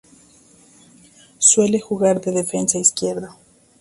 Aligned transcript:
Suele 1.37 1.79
jugar 1.79 2.21
de 2.21 2.31
defensa 2.31 2.79
izquierdo. 2.79 3.35